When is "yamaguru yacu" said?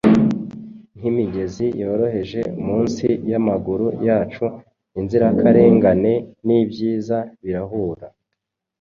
3.31-4.45